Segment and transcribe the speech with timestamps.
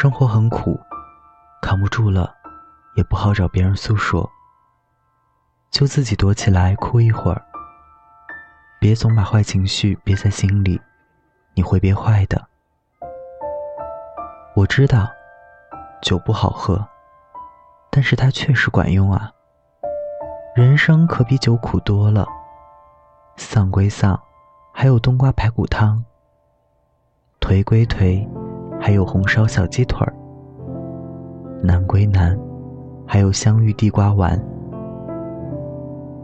[0.00, 0.80] 生活很苦，
[1.60, 2.34] 扛不住了，
[2.96, 4.26] 也不好找别人诉说，
[5.70, 7.42] 就自己躲起来哭一会儿。
[8.80, 10.80] 别总把坏情绪憋在心里，
[11.52, 12.48] 你会憋坏的。
[14.56, 15.06] 我知道，
[16.00, 16.82] 酒不好喝，
[17.90, 19.30] 但是它确实管用啊。
[20.56, 22.26] 人生可比酒苦多了。
[23.36, 24.18] 丧归丧，
[24.72, 26.02] 还有冬瓜排骨汤；
[27.38, 28.26] 颓归颓，
[28.80, 30.12] 还有红烧小鸡腿儿；
[31.62, 32.36] 难归难，
[33.06, 34.40] 还有香芋地瓜丸。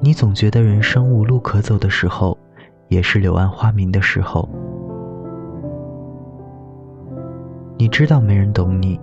[0.00, 2.36] 你总觉得人生无路可走的时候，
[2.88, 4.48] 也是柳暗花明的时候。
[7.78, 9.00] 你知道没人懂你，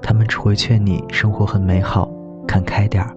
[0.00, 2.10] 他们只会劝你生活很美好，
[2.46, 3.14] 看开点儿。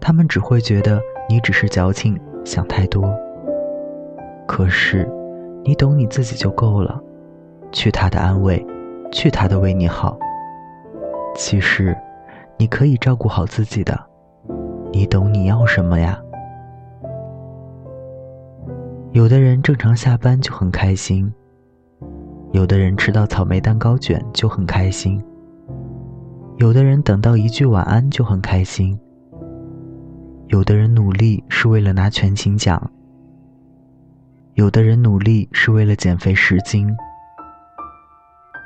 [0.00, 3.12] 他们只会觉得你只是矫情，想太多。
[4.46, 5.06] 可是，
[5.62, 7.02] 你懂你自己就够了，
[7.72, 8.64] 去他的安慰，
[9.12, 10.18] 去他的为你好。
[11.34, 11.96] 其实，
[12.58, 13.98] 你可以照顾好自己的，
[14.92, 16.20] 你懂你要什么呀？
[19.12, 21.32] 有的人正常下班就很开心。
[22.52, 25.22] 有的人吃到草莓蛋糕卷就很开心，
[26.56, 28.98] 有的人等到一句晚安就很开心，
[30.48, 32.90] 有的人努力是为了拿全勤奖，
[34.54, 36.92] 有的人努力是为了减肥十斤，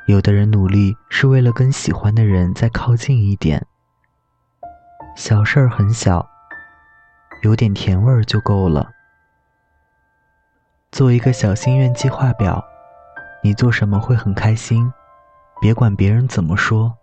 [0.07, 3.65] 有的人努力是为了跟喜欢的人再靠近一点。
[5.15, 6.27] 小事儿很小，
[7.41, 8.91] 有点甜味儿就够了。
[10.91, 12.63] 做一个小心愿计划表。
[13.43, 14.91] 你做什么会很开心？
[15.61, 16.95] 别管别人怎么说，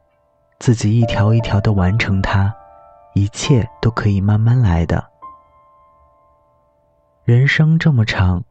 [0.59, 2.53] 自己一条一条的完成它，
[3.15, 5.05] 一切都可以慢慢来的。
[7.25, 8.43] 人生这么长，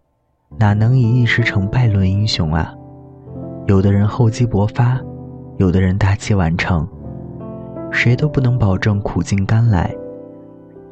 [0.57, 2.73] 哪能以一时成败论英雄啊？
[3.67, 4.99] 有的人厚积薄发，
[5.57, 6.87] 有的人大器晚成，
[7.91, 9.95] 谁都不能保证苦尽甘来。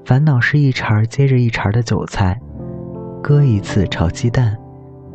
[0.06, 2.40] 烦恼是一茬接着一茬的韭菜，
[3.22, 4.56] 割一次炒鸡蛋，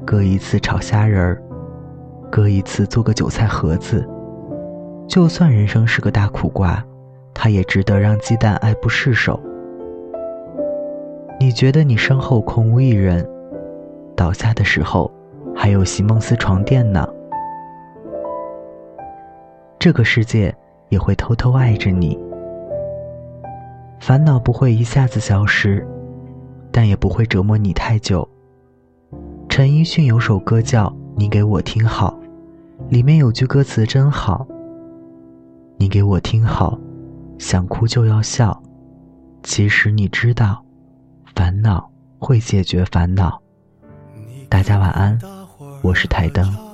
[0.05, 1.41] 割一次炒虾仁儿。
[2.31, 4.05] 割一次做个韭菜盒子，
[5.07, 6.85] 就算人生是个大苦瓜，
[7.33, 9.41] 它也值得让鸡蛋爱不释手。
[11.39, 13.25] 你觉得你身后空无一人，
[14.17, 15.11] 倒下的时候
[15.55, 17.09] 还有席梦思床垫呢。
[19.85, 20.57] 这个世界
[20.89, 22.19] 也会偷偷爱着你，
[24.01, 25.87] 烦恼不会一下子消失，
[26.73, 28.27] 但也不会折磨你太久。
[29.47, 30.87] 陈奕迅有首歌叫
[31.19, 32.19] 《你给我听好》。
[32.89, 34.47] 里面有句歌词真好，
[35.77, 36.79] 你给我听好，
[37.39, 38.59] 想哭就要笑。
[39.43, 40.65] 其实你知道，
[41.37, 43.39] 烦恼会解决烦恼。
[44.49, 45.21] 大家晚安，
[45.83, 46.74] 我是台灯。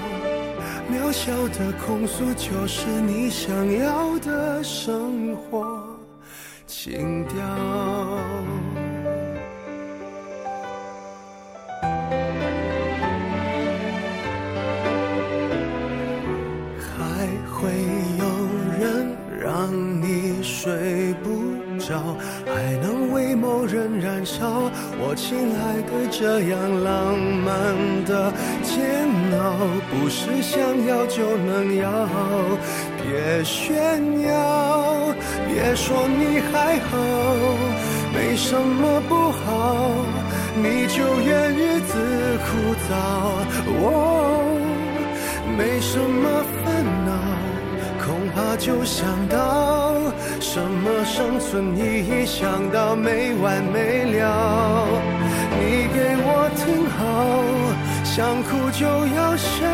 [0.91, 3.49] 渺小的控诉，就是你想
[3.79, 5.81] 要的生活
[6.67, 7.35] 情调。
[16.81, 17.71] 还会
[18.19, 18.25] 有
[18.77, 19.71] 人让
[20.01, 21.29] 你睡不
[21.79, 28.33] 着，还能为某人燃烧，我亲爱的，这样浪漫的
[28.63, 29.10] 煎。
[29.89, 31.87] 不是想要就能要。
[33.03, 35.13] 别炫耀，
[35.47, 36.97] 别说你还好，
[38.13, 39.91] 没什么不好，
[40.55, 41.91] 你就怨日子
[42.45, 42.49] 枯
[42.87, 42.89] 燥。
[43.67, 43.83] 哦，
[45.57, 46.23] 没什么
[46.63, 46.65] 烦
[47.05, 47.11] 恼，
[48.05, 49.35] 恐怕就想到
[50.39, 54.87] 什么生存意义，想到没完没了。
[55.59, 56.63] 你给我听
[56.95, 57.01] 好，
[58.13, 59.65] 想哭就要笑。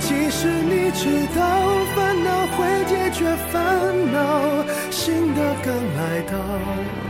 [0.00, 1.40] 其实你知道，
[1.96, 4.18] 烦恼会解决烦恼，
[4.90, 6.36] 新的刚来到，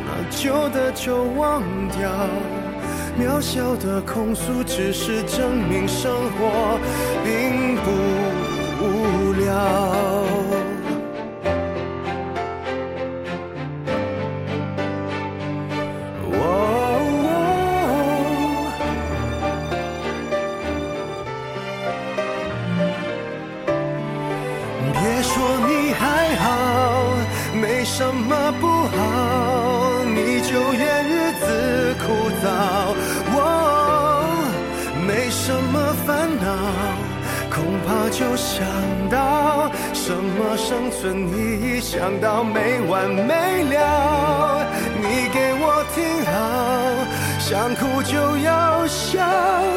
[0.07, 2.09] 那旧的就忘掉。
[3.19, 6.79] 渺小的控诉，只是证明生活
[7.25, 7.91] 并不
[8.85, 10.38] 无聊。
[30.29, 32.45] 你就怨日子枯燥，
[33.33, 33.37] 我
[35.07, 36.47] 没什么烦恼，
[37.51, 38.63] 恐怕就想
[39.09, 44.67] 到什么生存意义，想到没完没了。
[45.01, 46.37] 你给我听好，
[47.41, 49.25] 想哭就要笑。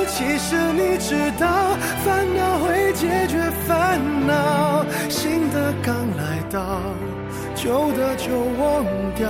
[0.10, 1.48] 其实你知道，
[2.04, 4.86] 烦恼会解决烦恼。
[5.08, 6.82] 新的刚来到，
[7.56, 8.84] 旧的就忘
[9.16, 9.30] 掉。